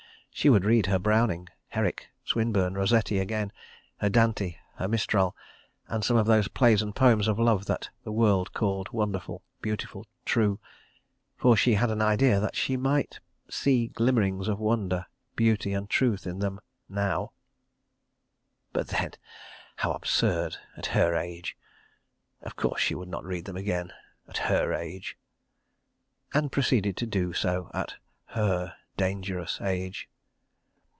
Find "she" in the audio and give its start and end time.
0.41-0.49, 11.55-11.75, 12.55-12.75, 22.81-22.95